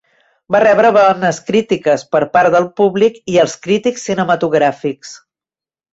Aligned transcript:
Va 0.53 0.61
rebre 0.61 0.89
bones 0.95 1.41
crítiques 1.49 2.05
per 2.15 2.21
part 2.37 2.55
del 2.55 2.67
públic 2.81 3.23
i 3.35 3.39
els 3.45 3.57
crítics 3.67 4.11
cinematogràfics. 4.11 5.13